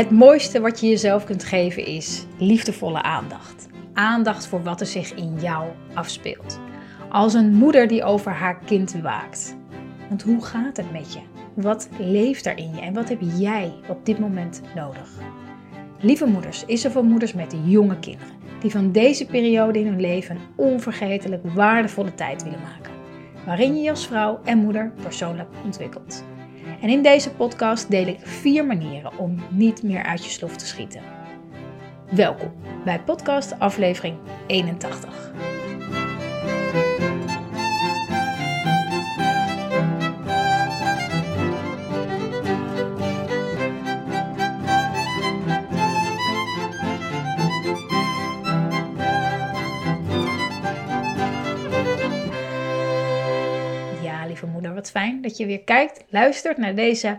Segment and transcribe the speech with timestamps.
[0.00, 3.68] Het mooiste wat je jezelf kunt geven is liefdevolle aandacht.
[3.92, 6.60] Aandacht voor wat er zich in jou afspeelt.
[7.08, 9.56] Als een moeder die over haar kind waakt.
[10.08, 11.20] Want hoe gaat het met je?
[11.54, 15.10] Wat leeft er in je en wat heb jij op dit moment nodig?
[15.98, 20.00] Lieve moeders, is er voor moeders met jonge kinderen die van deze periode in hun
[20.00, 22.92] leven een onvergetelijk waardevolle tijd willen maken,
[23.46, 26.24] waarin je je als vrouw en moeder persoonlijk ontwikkelt.
[26.80, 30.66] En in deze podcast deel ik vier manieren om niet meer uit je slof te
[30.66, 31.02] schieten.
[32.10, 32.52] Welkom
[32.84, 35.32] bij podcast aflevering 81.
[54.80, 57.18] Wat fijn dat je weer kijkt, luistert naar deze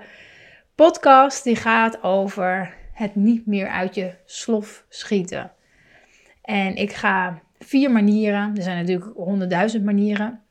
[0.76, 1.44] podcast.
[1.44, 5.52] Die gaat over het niet meer uit je slof schieten.
[6.42, 10.42] En ik ga vier manieren, er zijn natuurlijk honderdduizend manieren,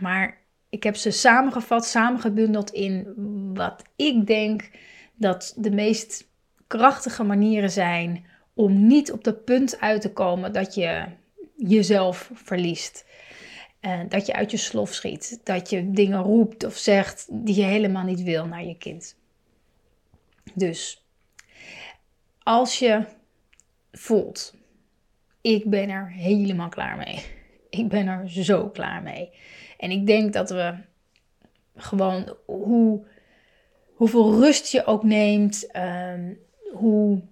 [0.00, 3.12] maar ik heb ze samengevat, samengebundeld in
[3.54, 4.70] wat ik denk
[5.14, 6.28] dat de meest
[6.66, 11.04] krachtige manieren zijn om niet op dat punt uit te komen dat je
[11.56, 13.04] jezelf verliest.
[13.82, 15.40] Uh, dat je uit je slof schiet.
[15.42, 19.16] Dat je dingen roept of zegt die je helemaal niet wil naar je kind.
[20.54, 21.04] Dus
[22.42, 23.04] als je
[23.92, 24.54] voelt,
[25.40, 27.24] ik ben er helemaal klaar mee.
[27.70, 29.30] Ik ben er zo klaar mee.
[29.78, 30.74] En ik denk dat we
[31.76, 33.06] gewoon hoe,
[33.94, 36.38] hoeveel rust je ook neemt, um,
[36.72, 37.22] hoe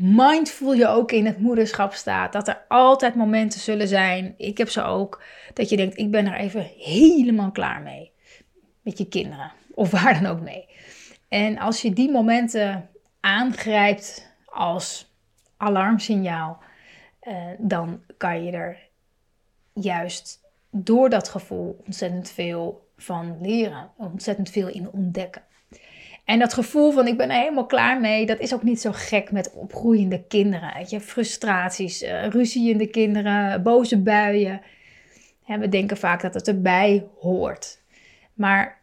[0.00, 2.32] mindful je ook in het moederschap staat.
[2.32, 5.22] Dat er altijd momenten zullen zijn, ik heb ze ook,
[5.54, 8.12] dat je denkt, ik ben er even helemaal klaar mee.
[8.82, 10.68] Met je kinderen, of waar dan ook mee.
[11.28, 12.88] En als je die momenten
[13.20, 15.14] aangrijpt als
[15.56, 16.62] alarmsignaal,
[17.22, 18.78] uh, dan kan je er
[19.72, 25.42] juist door dat gevoel ontzettend veel van leren, ontzettend veel in ontdekken.
[26.30, 28.90] En dat gevoel van ik ben er helemaal klaar mee, dat is ook niet zo
[28.92, 30.84] gek met opgroeiende kinderen.
[30.88, 31.00] Je?
[31.00, 34.60] Frustraties, uh, ruziende kinderen, boze buien.
[35.46, 37.82] we denken vaak dat het erbij hoort.
[38.34, 38.80] Maar,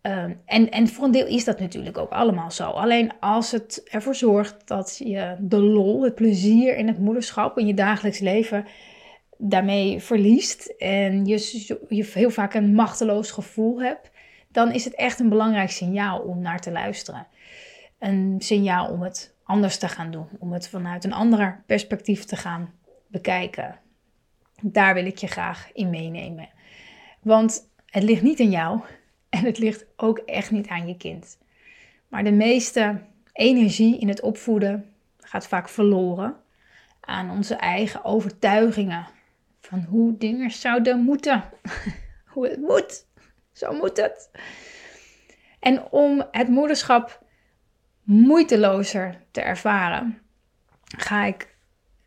[0.00, 2.64] ehm, en, en voor een deel is dat natuurlijk ook allemaal zo.
[2.64, 7.66] Alleen als het ervoor zorgt dat je de lol, het plezier in het moederschap, in
[7.66, 8.66] je dagelijks leven,
[9.38, 10.66] daarmee verliest.
[10.78, 14.11] En je, je heel vaak een machteloos gevoel hebt
[14.52, 17.26] dan is het echt een belangrijk signaal om naar te luisteren.
[17.98, 22.36] Een signaal om het anders te gaan doen, om het vanuit een ander perspectief te
[22.36, 22.72] gaan
[23.06, 23.78] bekijken.
[24.60, 26.48] Daar wil ik je graag in meenemen.
[27.22, 28.80] Want het ligt niet in jou
[29.28, 31.38] en het ligt ook echt niet aan je kind.
[32.08, 33.00] Maar de meeste
[33.32, 36.36] energie in het opvoeden gaat vaak verloren
[37.00, 39.06] aan onze eigen overtuigingen
[39.60, 41.44] van hoe dingen zouden moeten.
[42.32, 43.06] hoe het moet.
[43.52, 44.30] Zo moet het.
[45.60, 47.22] En om het moederschap
[48.02, 50.18] moeitelozer te ervaren,
[50.96, 51.54] ga ik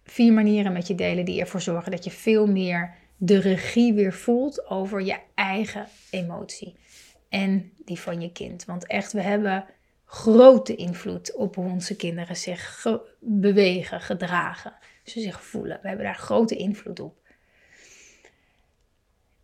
[0.04, 4.14] vier manieren met je delen die ervoor zorgen dat je veel meer de regie weer
[4.14, 6.76] voelt over je eigen emotie
[7.30, 8.66] en die van je kind.
[8.66, 9.66] Want echt, we hebben
[10.06, 12.86] grote invloed op hoe onze kinderen zich
[13.20, 14.74] bewegen, gedragen,
[15.04, 15.80] ze zich voelen.
[15.82, 17.18] We hebben daar grote invloed op.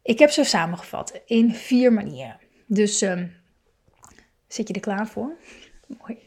[0.04, 2.40] Ik heb ze samengevat in vier manieren.
[2.66, 3.36] Dus um,
[4.48, 5.38] zit je er klaar voor?
[6.00, 6.18] Mooi.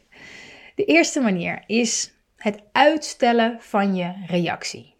[0.75, 4.93] De eerste manier is het uitstellen van je reactie.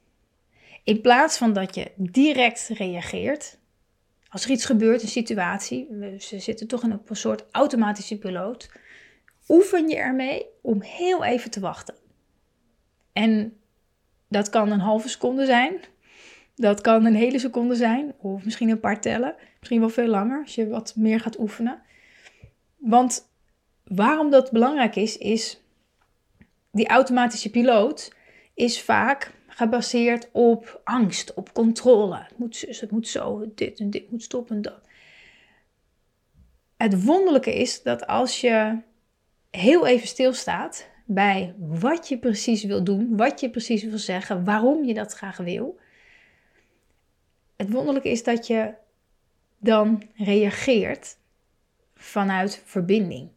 [0.84, 3.58] In plaats van dat je direct reageert,
[4.30, 5.88] als er iets gebeurt, een situatie,
[6.20, 8.70] ze zitten toch in een soort automatische piloot,
[9.48, 11.96] oefen je ermee om heel even te wachten.
[13.14, 13.58] En
[14.28, 15.80] dat kan een halve seconde zijn,
[16.56, 20.42] dat kan een hele seconde zijn, of misschien een paar tellen, misschien wel veel langer
[20.42, 21.82] als je wat meer gaat oefenen.
[22.78, 23.30] Want
[23.84, 25.62] waarom dat belangrijk is, is
[26.72, 28.14] die automatische piloot
[28.54, 32.16] is vaak gebaseerd op angst, op controle.
[32.16, 34.82] Het moet het moet zo, dit en dit moet stoppen en dat.
[36.78, 38.78] Het wonderlijke is dat als je
[39.52, 44.86] heel even stilstaat bij wat je precies wil doen, wat je precies wil zeggen, waarom
[44.86, 45.80] je dat graag wil,
[47.56, 48.74] het wonderlijke is dat je
[49.58, 51.18] dan reageert
[51.96, 53.30] vanuit verbinding.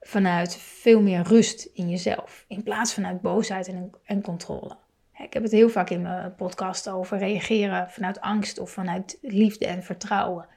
[0.00, 2.44] Vanuit veel meer rust in jezelf.
[2.48, 4.76] In plaats vanuit boosheid en, en controle.
[5.18, 9.66] Ik heb het heel vaak in mijn podcast over reageren vanuit angst of vanuit liefde
[9.66, 10.48] en vertrouwen.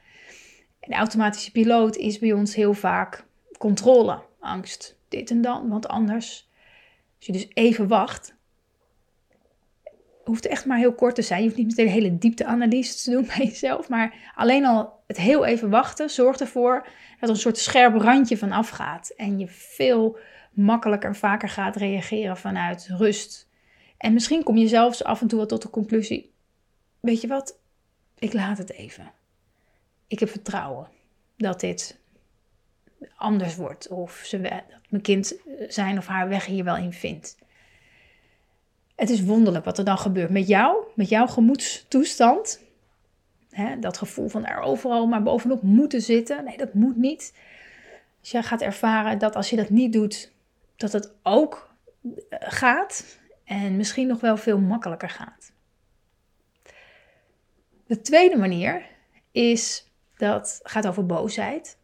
[0.80, 3.26] de automatische piloot is bij ons heel vaak
[3.58, 6.50] controle, angst, dit en dan, want anders.
[7.18, 8.36] Als je dus even wacht,
[10.24, 11.40] hoeft echt maar heel kort te zijn.
[11.40, 13.90] Je hoeft niet meteen een hele diepteanalyse te doen bij jezelf.
[13.90, 16.88] Maar alleen al het heel even wachten zorgt ervoor
[17.20, 19.10] dat er een soort scherp randje van afgaat.
[19.10, 20.18] En je veel
[20.52, 23.50] makkelijker en vaker gaat reageren vanuit rust.
[23.98, 26.34] En misschien kom je zelfs af en toe wel tot de conclusie:
[27.00, 27.60] Weet je wat?
[28.20, 29.12] Ik laat het even.
[30.08, 30.88] Ik heb vertrouwen
[31.38, 32.00] dat dit
[33.16, 33.88] anders wordt.
[33.88, 35.36] Of ze, dat mijn kind
[35.68, 37.38] zijn of haar weg hier wel in vindt.
[38.96, 42.60] Het is wonderlijk wat er dan gebeurt met jou, met jouw gemoedstoestand.
[43.80, 46.44] dat gevoel van er overal maar bovenop moeten zitten.
[46.44, 47.34] Nee, dat moet niet.
[48.20, 50.32] Als jij gaat ervaren dat als je dat niet doet,
[50.76, 53.18] dat het ook eh, gaat.
[53.44, 55.52] En misschien nog wel veel makkelijker gaat.
[57.86, 58.86] De tweede manier
[59.32, 61.78] is dat gaat over boosheid.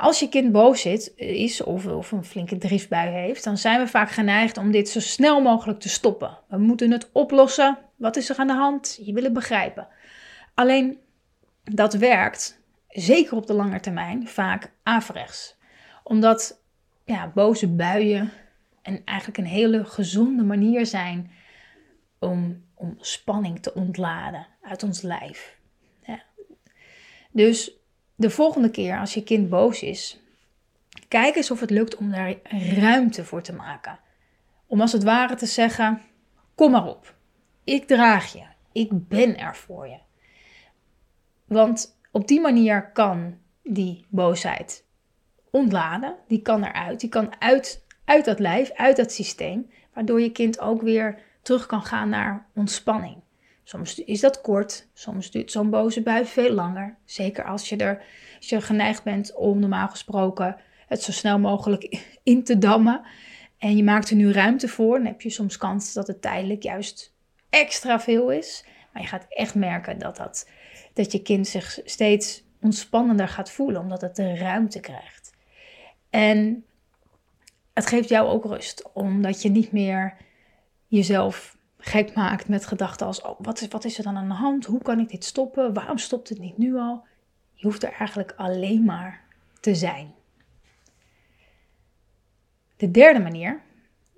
[0.00, 3.86] Als je kind boos zit, is of, of een flinke driftbui heeft, dan zijn we
[3.86, 6.38] vaak geneigd om dit zo snel mogelijk te stoppen.
[6.48, 7.78] We moeten het oplossen.
[7.96, 8.98] Wat is er aan de hand?
[9.02, 9.88] Je wil het begrijpen.
[10.54, 10.98] Alleen
[11.64, 15.56] dat werkt, zeker op de lange termijn, vaak averechts.
[16.02, 16.62] Omdat
[17.04, 18.32] ja, boze buien
[18.82, 21.30] en eigenlijk een hele gezonde manier zijn
[22.18, 25.58] om, om spanning te ontladen uit ons lijf.
[26.02, 26.22] Ja.
[27.32, 27.79] Dus
[28.20, 30.20] de volgende keer als je kind boos is,
[31.08, 32.34] kijk eens of het lukt om daar
[32.78, 33.98] ruimte voor te maken.
[34.66, 36.02] Om als het ware te zeggen:
[36.54, 37.14] Kom maar op,
[37.64, 39.98] ik draag je, ik ben er voor je.
[41.44, 44.84] Want op die manier kan die boosheid
[45.50, 50.32] ontladen, die kan eruit, die kan uit, uit dat lijf, uit dat systeem, waardoor je
[50.32, 53.16] kind ook weer terug kan gaan naar ontspanning.
[53.70, 56.96] Soms is dat kort, soms duurt zo'n boze bui veel langer.
[57.04, 58.02] Zeker als je er
[58.36, 60.56] als je geneigd bent om normaal gesproken
[60.86, 63.02] het zo snel mogelijk in te dammen.
[63.58, 66.62] En je maakt er nu ruimte voor, dan heb je soms kans dat het tijdelijk
[66.62, 67.14] juist
[67.50, 68.64] extra veel is.
[68.92, 70.48] Maar je gaat echt merken dat, dat,
[70.92, 75.32] dat je kind zich steeds ontspannender gaat voelen, omdat het de ruimte krijgt.
[76.10, 76.64] En
[77.72, 80.16] het geeft jou ook rust, omdat je niet meer
[80.86, 84.34] jezelf gek maakt met gedachten als: oh, wat, is, wat is er dan aan de
[84.34, 84.66] hand?
[84.66, 85.74] Hoe kan ik dit stoppen?
[85.74, 87.06] Waarom stopt het niet nu al?
[87.54, 89.24] Je hoeft er eigenlijk alleen maar
[89.60, 90.14] te zijn.
[92.76, 93.60] De derde manier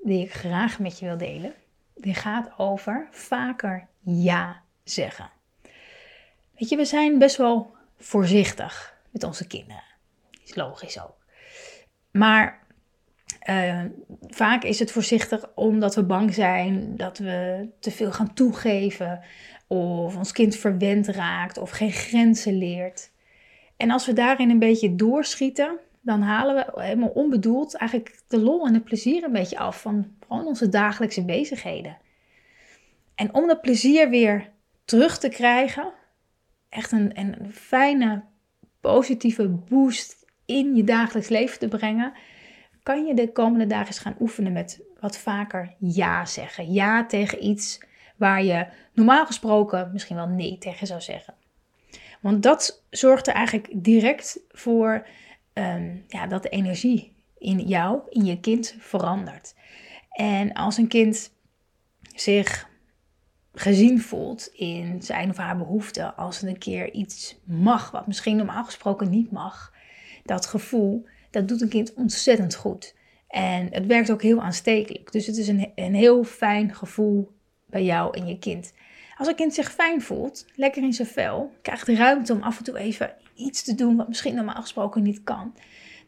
[0.03, 1.55] die ik graag met je wil delen,
[1.94, 5.31] die gaat over vaker ja zeggen.
[6.58, 9.85] Weet je, we zijn best wel voorzichtig met onze kinderen.
[10.44, 11.17] Is logisch ook.
[12.11, 12.62] Maar
[13.49, 13.84] uh,
[14.20, 19.20] vaak is het voorzichtig omdat we bang zijn dat we te veel gaan toegeven.
[19.67, 23.11] Of ons kind verwend raakt of geen grenzen leert.
[23.76, 28.67] En als we daarin een beetje doorschieten, dan halen we helemaal onbedoeld eigenlijk de lol
[28.67, 31.99] en het plezier een beetje af van gewoon onze dagelijkse bezigheden.
[33.14, 34.50] En om dat plezier weer
[34.84, 35.93] terug te krijgen,
[36.69, 38.23] echt een, een fijne,
[38.81, 42.12] positieve boost in je dagelijks leven te brengen,
[42.82, 46.73] kan je de komende dagen eens gaan oefenen met wat vaker ja zeggen.
[46.73, 47.81] Ja tegen iets
[48.17, 51.34] waar je normaal gesproken misschien wel nee tegen zou zeggen.
[52.20, 55.06] Want dat zorgt er eigenlijk direct voor
[55.53, 59.55] um, ja, dat de energie in jou, in je kind verandert.
[60.10, 61.32] En als een kind
[62.15, 62.70] zich
[63.55, 68.36] gezien voelt in zijn of haar behoeften, als het een keer iets mag, wat misschien
[68.36, 69.72] normaal gesproken niet mag,
[70.24, 72.94] dat gevoel, dat doet een kind ontzettend goed.
[73.29, 75.12] En het werkt ook heel aanstekelijk.
[75.12, 77.31] Dus het is een, een heel fijn gevoel
[77.67, 78.72] bij jou en je kind.
[79.17, 82.65] Als een kind zich fijn voelt, lekker in zijn vel, krijgt ruimte om af en
[82.65, 85.55] toe even iets te doen wat misschien normaal gesproken niet kan,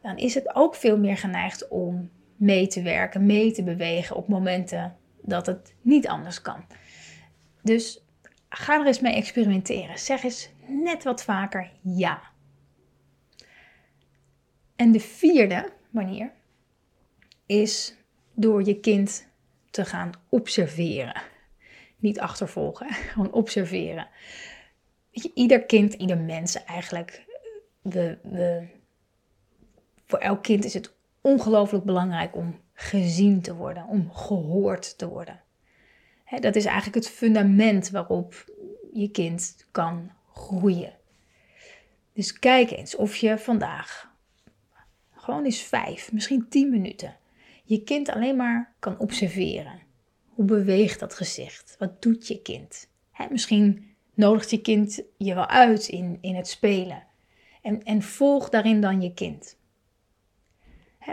[0.03, 4.29] dan is het ook veel meer geneigd om mee te werken, mee te bewegen op
[4.29, 6.65] momenten dat het niet anders kan.
[7.63, 8.05] Dus
[8.49, 9.99] ga er eens mee experimenteren.
[9.99, 12.23] Zeg eens net wat vaker ja.
[14.77, 16.33] En de vierde manier
[17.47, 17.97] is
[18.35, 19.27] door je kind
[19.71, 21.23] te gaan observeren.
[21.97, 24.09] Niet achtervolgen, gewoon observeren.
[25.11, 27.25] Je, ieder kind, ieder mens eigenlijk.
[30.07, 35.43] Voor elk kind is het ongelooflijk belangrijk om gezien te worden, om gehoord te worden.
[36.41, 38.45] dat is eigenlijk het fundament waarop
[38.93, 40.93] je kind kan groeien.
[42.13, 44.14] Dus kijk eens of je vandaag
[45.25, 47.17] gewoon eens vijf, misschien tien minuten
[47.65, 49.83] je kind alleen maar kan observeren.
[50.29, 51.77] Hoe beweegt dat gezicht?
[51.79, 52.93] Wat doet je kind?
[53.31, 57.03] misschien nodigt je kind je wel uit in, in het spelen.
[57.63, 59.57] En, en volg daarin dan je kind.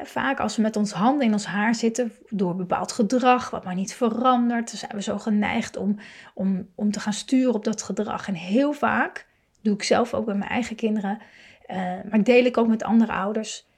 [0.04, 3.76] vaak als we met ons handen in ons haar zitten door bepaald gedrag, wat maar
[3.76, 6.00] niet verandert, zijn we zo geneigd om,
[6.34, 8.28] om, om te gaan sturen op dat gedrag.
[8.28, 9.28] En heel vaak,
[9.62, 11.20] doe ik zelf ook bij mijn eigen kinderen,
[11.68, 11.78] uh,
[12.10, 13.70] maar deel ik ook met andere ouders.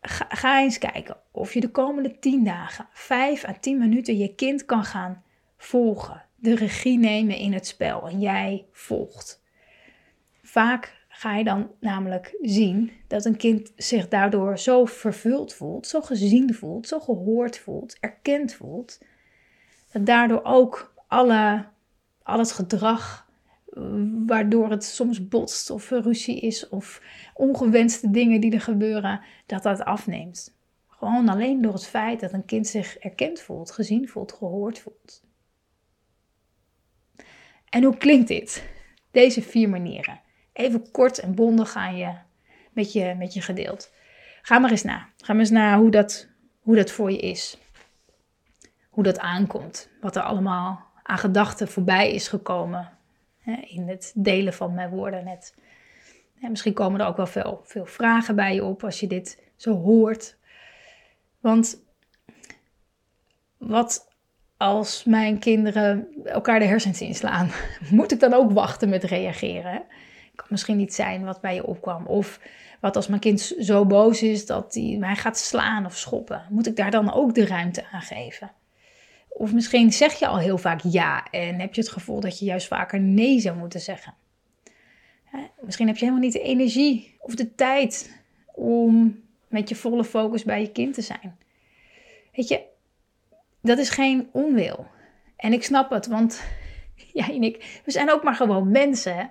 [0.00, 4.64] Ga, eens kijken of je de komende 10 dagen, 5 à 10 minuten, je kind
[4.64, 5.22] kan gaan
[5.56, 6.24] volgen.
[6.36, 9.42] De regie nemen in het spel en jij volgt.
[10.42, 16.00] Vaak ga je dan namelijk zien dat een kind zich daardoor zo vervuld voelt, zo
[16.00, 18.98] gezien voelt, zo gehoord voelt, erkend voelt,
[19.92, 21.66] dat daardoor ook alle,
[22.22, 23.29] al het gedrag
[24.26, 27.02] waardoor het soms botst of ruzie is of
[27.34, 30.58] ongewenste dingen die er gebeuren, dat dat afneemt.
[30.88, 35.22] Gewoon alleen door het feit dat een kind zich erkend voelt, gezien voelt, gehoord voelt.
[37.68, 38.64] En hoe klinkt dit?
[39.10, 40.20] Deze vier manieren
[40.60, 42.14] even kort en bondig aan je,
[42.72, 43.92] met, je, met je gedeeld.
[44.42, 45.08] Ga maar eens na.
[45.16, 46.28] Ga maar eens na hoe dat,
[46.60, 47.58] hoe dat voor je is.
[48.90, 49.88] Hoe dat aankomt.
[50.00, 52.98] Wat er allemaal aan gedachten voorbij is gekomen.
[53.58, 55.54] In het delen van mijn woorden net.
[56.40, 59.74] misschien komen er ook wel veel, veel vragen bij je op als je dit zo
[59.74, 60.36] hoort.
[61.40, 61.82] Want
[63.56, 64.08] wat
[64.56, 67.50] als mijn kinderen elkaar de hersens inslaan?
[67.90, 69.82] Moet ik dan ook wachten met reageren?
[70.40, 72.06] kan misschien niet zijn wat bij je opkwam.
[72.06, 72.40] Of
[72.80, 76.46] wat als mijn kind zo boos is dat hij mij gaat slaan of schoppen.
[76.48, 78.50] Moet ik daar dan ook de ruimte aan geven?
[79.30, 82.44] Of misschien zeg je al heel vaak ja en heb je het gevoel dat je
[82.44, 84.14] juist vaker nee zou moeten zeggen.
[85.60, 88.20] Misschien heb je helemaal niet de energie of de tijd
[88.54, 91.38] om met je volle focus bij je kind te zijn.
[92.34, 92.62] Weet je,
[93.62, 94.86] dat is geen onwil.
[95.36, 96.42] En ik snap het, want
[97.12, 99.30] jij en ik, we zijn ook maar gewoon mensen.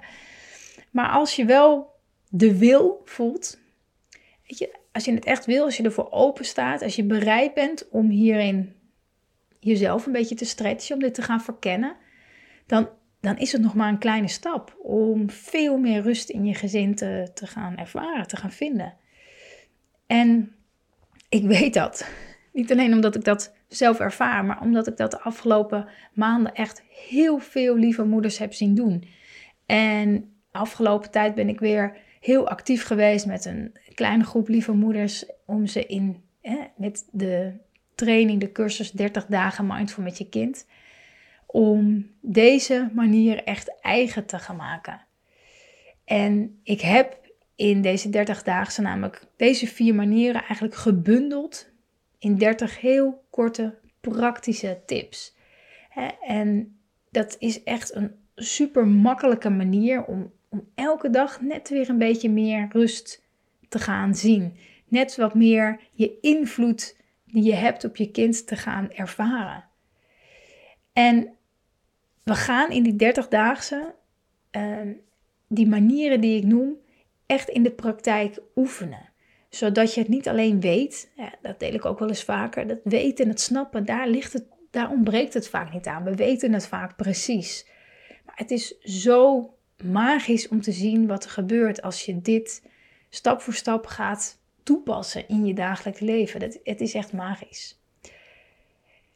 [0.91, 1.95] Maar als je wel
[2.29, 3.59] de wil voelt,
[4.47, 7.53] weet je, als je het echt wil, als je ervoor open staat, als je bereid
[7.53, 8.75] bent om hierin
[9.59, 11.95] jezelf een beetje te stretchen, om dit te gaan verkennen,
[12.65, 12.89] dan,
[13.19, 16.95] dan is het nog maar een kleine stap om veel meer rust in je gezin
[16.95, 18.93] te, te gaan ervaren, te gaan vinden.
[20.07, 20.55] En
[21.29, 22.09] ik weet dat.
[22.53, 26.83] Niet alleen omdat ik dat zelf ervaar, maar omdat ik dat de afgelopen maanden echt
[27.09, 29.03] heel veel lieve moeders heb zien doen.
[29.65, 35.25] En afgelopen tijd ben ik weer heel actief geweest met een kleine groep lieve moeders
[35.45, 36.23] om ze in
[36.75, 37.53] met de
[37.99, 40.65] training, de cursus 30 dagen mindful met je kind,
[41.45, 45.01] om deze manier echt eigen te gaan maken.
[46.05, 47.17] En ik heb
[47.55, 51.69] in deze 30 dagen namelijk deze vier manieren eigenlijk gebundeld
[52.19, 55.35] in 30 heel korte praktische tips.
[56.21, 56.79] En
[57.11, 62.29] dat is echt een super makkelijke manier om om elke dag net weer een beetje
[62.29, 63.23] meer rust
[63.69, 64.57] te gaan zien.
[64.87, 66.97] Net wat meer je invloed
[67.31, 69.63] die je hebt op je kind te gaan ervaren.
[70.93, 71.37] En
[72.23, 73.95] we gaan in die 30-daagse
[74.51, 74.93] ehm,
[75.47, 76.77] die manieren die ik noem
[77.25, 79.09] echt in de praktijk oefenen.
[79.49, 82.79] Zodat je het niet alleen weet, ja, dat deel ik ook wel eens vaker, dat
[82.83, 86.03] weten en het snappen, daar, ligt het, daar ontbreekt het vaak niet aan.
[86.03, 87.67] We weten het vaak precies.
[88.25, 89.49] Maar het is zo
[89.83, 92.63] magisch om te zien wat er gebeurt als je dit
[93.09, 94.38] stap voor stap gaat
[94.69, 96.39] toepassen in je dagelijks leven.
[96.39, 97.79] Dat, het is echt magisch.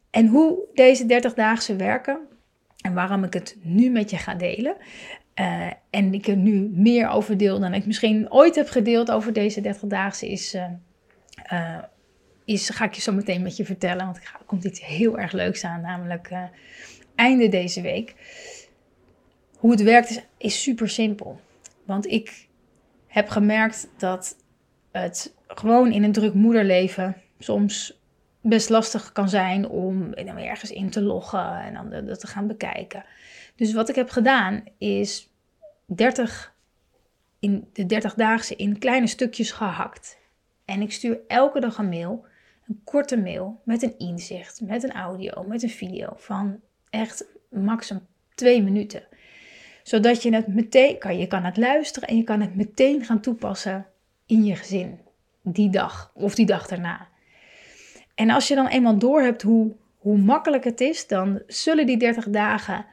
[0.10, 2.20] En hoe deze 30-daagse werken
[2.82, 4.76] en waarom ik het nu met je ga delen.
[5.40, 9.34] Uh, en ik er nu meer over deel dan ik misschien ooit heb gedeeld over
[9.34, 11.78] deze 30-daagse is, uh,
[12.46, 14.06] is, ga ik je zo meteen met je vertellen.
[14.06, 16.32] Want er komt iets heel erg leuks aan, namelijk
[17.16, 18.16] einde deze week.
[19.58, 21.40] Hoe het werkt is super simpel.
[21.86, 22.48] Want ik
[23.08, 24.36] heb gemerkt dat
[24.94, 28.02] het gewoon in een druk moederleven soms
[28.42, 32.28] best lastig kan zijn om dan weer ergens in te loggen en dan dat te
[32.28, 33.06] gaan bekijken.
[33.56, 35.30] Dus wat ik heb gedaan is
[35.86, 36.54] 30
[37.40, 40.18] in de 30-daagse in kleine stukjes gehakt.
[40.66, 42.26] En ik stuur elke dag een mail,
[42.68, 48.06] een korte mail met een inzicht, met een audio, met een video van echt maximum
[48.36, 49.04] twee minuten
[49.84, 51.18] zodat je het meteen kan.
[51.18, 53.86] Je kan het luisteren en je kan het meteen gaan toepassen
[54.26, 55.00] in je gezin.
[55.44, 57.08] Die dag of die dag daarna.
[58.16, 62.30] En als je dan eenmaal doorhebt hoe, hoe makkelijk het is, dan zullen die 30
[62.30, 62.86] dagen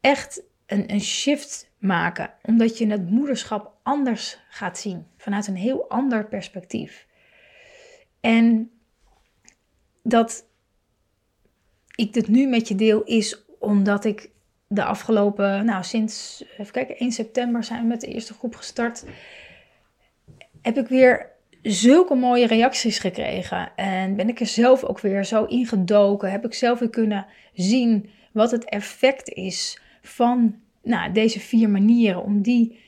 [0.00, 2.30] echt een, een shift maken.
[2.42, 5.06] Omdat je het moederschap anders gaat zien.
[5.16, 7.06] Vanuit een heel ander perspectief.
[8.20, 8.70] En
[10.02, 10.46] dat
[11.94, 14.30] ik dit nu met je deel is omdat ik
[14.66, 19.04] de afgelopen, nou sinds, even kijken, 1 september zijn we met de eerste groep gestart.
[20.62, 21.30] Heb ik weer
[21.72, 23.68] zulke mooie reacties gekregen.
[23.76, 26.30] En ben ik er zelf ook weer zo ingedoken.
[26.30, 32.22] Heb ik zelf weer kunnen zien wat het effect is van nou, deze vier manieren.
[32.22, 32.78] Om die,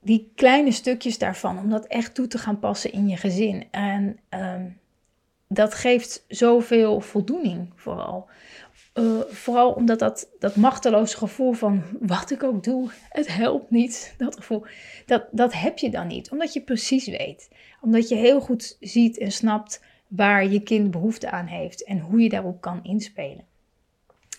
[0.00, 3.64] die kleine stukjes daarvan, om dat echt toe te gaan passen in je gezin.
[3.70, 4.64] En ehm,
[5.48, 8.28] dat geeft zoveel voldoening vooral.
[8.98, 14.14] Uh, vooral omdat dat, dat machteloze gevoel van wat ik ook doe, het helpt niet.
[14.18, 14.64] Dat gevoel,
[15.06, 16.30] dat, dat heb je dan niet.
[16.30, 17.48] Omdat je precies weet.
[17.80, 22.20] Omdat je heel goed ziet en snapt waar je kind behoefte aan heeft en hoe
[22.20, 23.44] je daarop kan inspelen.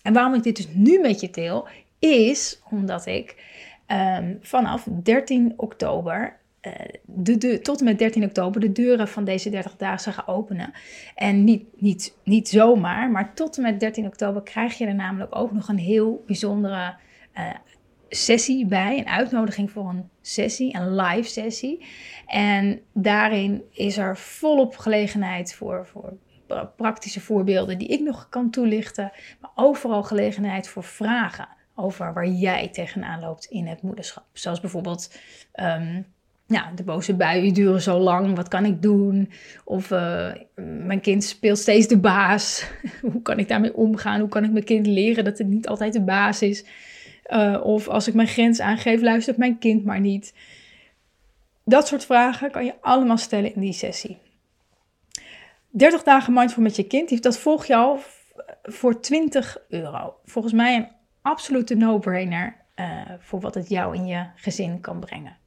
[0.03, 1.67] En waarom ik dit dus nu met je deel,
[1.99, 3.35] is omdat ik
[3.87, 6.31] um, vanaf 13 oktober eh,
[7.05, 10.73] de, de, tot en met 13 oktober de deuren van deze 30 dagen gaan openen.
[11.15, 15.35] En niet, niet, niet zomaar, maar tot en met 13 oktober krijg je er namelijk
[15.35, 16.95] ook nog een heel bijzondere
[17.37, 17.49] uh,
[18.09, 18.97] sessie bij.
[18.97, 21.85] Een uitnodiging voor een sessie, een live sessie.
[22.25, 26.17] En daarin is er volop gelegenheid voor, voor
[26.75, 29.11] praktische voorbeelden die ik nog kan toelichten.
[29.41, 34.25] Maar overal gelegenheid voor vragen over waar jij tegenaan loopt in het moederschap.
[34.33, 35.19] Zoals bijvoorbeeld.
[35.53, 36.15] Um,
[36.47, 39.31] ja, de boze buien duren zo lang, wat kan ik doen?
[39.63, 40.31] Of uh,
[40.85, 42.69] mijn kind speelt steeds de baas.
[43.11, 44.19] Hoe kan ik daarmee omgaan?
[44.19, 46.65] Hoe kan ik mijn kind leren dat het niet altijd de baas is?
[47.27, 50.33] Uh, of als ik mijn grens aangeef, luistert mijn kind maar niet.
[51.65, 54.17] Dat soort vragen kan je allemaal stellen in die sessie.
[55.69, 57.99] 30 dagen mindful met je kind, dat volg je al
[58.63, 60.15] voor 20 euro.
[60.25, 60.87] Volgens mij een
[61.21, 65.37] absolute no-brainer uh, voor wat het jou in je gezin kan brengen.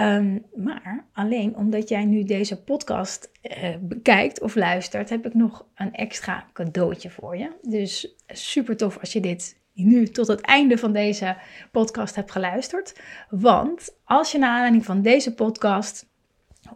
[0.00, 5.66] Ehm, maar alleen omdat jij nu deze podcast uh, bekijkt of luistert, heb ik nog
[5.74, 7.50] een extra cadeautje voor je.
[7.62, 11.36] Dus super tof als je dit nu tot het einde van deze
[11.72, 13.00] podcast hebt geluisterd.
[13.30, 16.06] Want als je naar aanleiding van deze podcast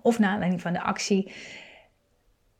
[0.02, 1.32] of naar aanleiding van de actie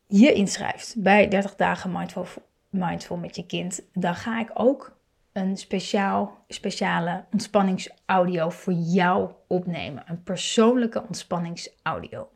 [0.07, 2.25] je inschrijft bij 30 dagen mindful,
[2.69, 4.94] mindful met je kind, dan ga ik ook
[5.35, 10.03] een speciaal, speciale ontspanningsaudio voor jou opnemen.
[10.07, 12.29] Een persoonlijke ontspanningsaudio.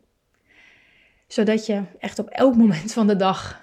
[1.27, 3.61] Zodat je echt op elk moment van de dag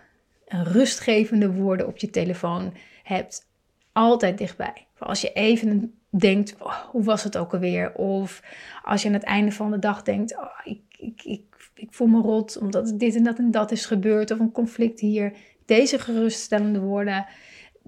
[0.49, 3.49] rustgevende woorden op je telefoon hebt.
[3.92, 4.87] Altijd dichtbij.
[4.99, 7.94] Als je even denkt, oh, hoe was het ook alweer?
[7.94, 8.42] Of
[8.85, 12.09] als je aan het einde van de dag denkt, oh, ik, ik, ik, ik voel
[12.09, 14.31] me rot omdat dit en dat en dat is gebeurd.
[14.31, 15.33] Of een conflict hier.
[15.64, 17.27] Deze geruststellende woorden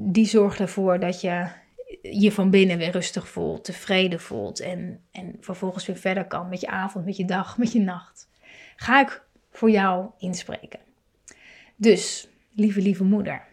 [0.00, 1.48] die zorgt ervoor dat je
[2.02, 6.61] je van binnen weer rustig voelt, tevreden voelt en, en vervolgens weer verder kan met
[6.61, 8.28] je avond, met je dag, met je nacht.
[8.76, 10.80] Ga ik voor jou inspreken.
[11.76, 13.44] Dus, lieve, lieve moeder,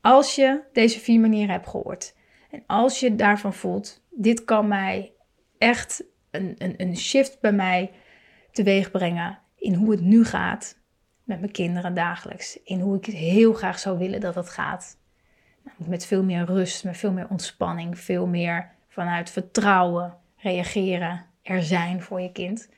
[0.00, 2.14] als je deze vier manieren hebt gehoord
[2.50, 5.12] en als je daarvan voelt, dit kan mij
[5.58, 7.90] echt een, een, een shift bij mij
[8.52, 10.78] teweeg brengen in hoe het nu gaat
[11.24, 15.02] met mijn kinderen dagelijks, in hoe ik het heel graag zou willen dat het gaat
[15.76, 22.02] met veel meer rust, met veel meer ontspanning, veel meer vanuit vertrouwen reageren, er zijn
[22.02, 22.68] voor je kind.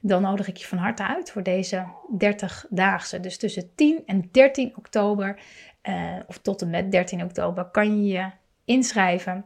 [0.00, 1.86] Dan nodig ik je van harte uit voor deze
[2.24, 3.20] 30-daagse.
[3.20, 5.38] Dus tussen 10 en 13 oktober,
[5.82, 8.30] uh, of tot en met 13 oktober, kan je je
[8.64, 9.44] inschrijven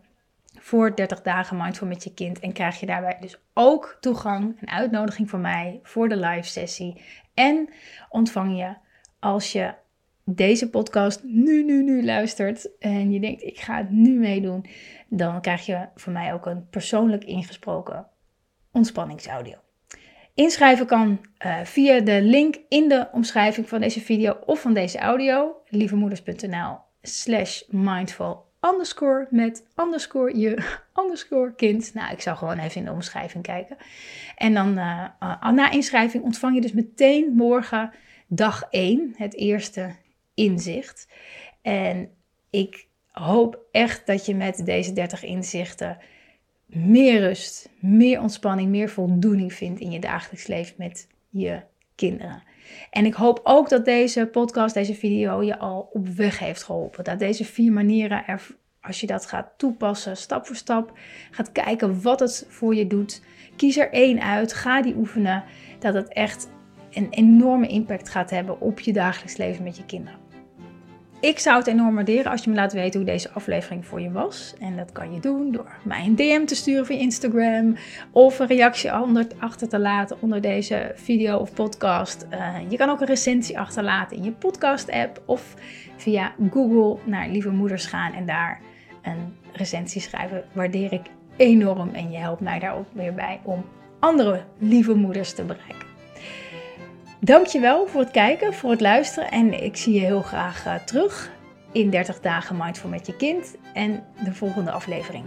[0.59, 2.39] voor 30 dagen mindful met je kind.
[2.39, 7.03] En krijg je daarbij dus ook toegang, een uitnodiging van mij voor de live sessie.
[7.35, 7.69] En
[8.09, 8.75] ontvang je
[9.19, 9.75] als je
[10.35, 14.65] deze podcast nu, nu, nu luistert en je denkt, ik ga het nu meedoen,
[15.09, 18.07] dan krijg je van mij ook een persoonlijk ingesproken
[18.73, 19.55] ontspanningsaudio.
[20.35, 24.99] Inschrijven kan uh, via de link in de omschrijving van deze video of van deze
[24.99, 31.95] audio, lievemoeders.nl slash mindful underscore met underscore je underscore kind.
[31.95, 33.77] Nou, ik zou gewoon even in de omschrijving kijken.
[34.37, 37.93] En dan uh, uh, na inschrijving ontvang je dus meteen morgen
[38.27, 39.91] dag 1, het eerste
[40.41, 41.09] inzicht.
[41.63, 42.11] En
[42.51, 45.99] ik hoop echt dat je met deze 30 inzichten
[46.67, 51.61] meer rust, meer ontspanning, meer voldoening vindt in je dagelijks leven met je
[51.95, 52.43] kinderen.
[52.91, 57.05] En ik hoop ook dat deze podcast, deze video je al op weg heeft geholpen.
[57.05, 58.47] Dat deze vier manieren, er,
[58.81, 60.99] als je dat gaat toepassen, stap voor stap,
[61.31, 63.23] gaat kijken wat het voor je doet.
[63.57, 65.45] Kies er één uit, ga die oefenen.
[65.79, 66.49] Dat het echt
[66.91, 70.30] een enorme impact gaat hebben op je dagelijks leven met je kinderen.
[71.21, 74.11] Ik zou het enorm waarderen als je me laat weten hoe deze aflevering voor je
[74.11, 74.55] was.
[74.61, 77.77] En dat kan je doen door mij een DM te sturen via Instagram
[78.11, 78.93] of een reactie
[79.39, 82.27] achter te laten onder deze video of podcast.
[82.33, 85.55] Uh, je kan ook een recensie achterlaten in je podcast-app of
[85.97, 88.61] via Google naar Lieve Moeders gaan en daar
[89.03, 90.45] een recensie schrijven.
[90.53, 91.07] Waardeer ik
[91.37, 93.65] enorm en je helpt mij daar ook weer bij om
[93.99, 95.90] andere lieve moeders te bereiken.
[97.21, 99.31] Dankjewel voor het kijken, voor het luisteren.
[99.31, 101.31] En ik zie je heel graag terug
[101.73, 105.25] in 30 dagen Mindful met je kind en de volgende aflevering.